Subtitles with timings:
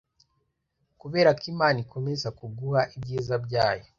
[1.01, 3.85] kuberako imana ikomeza kuguha ibyiza byayo